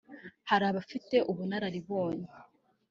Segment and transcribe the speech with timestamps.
[0.49, 2.27] Hari abafite ubunararibonye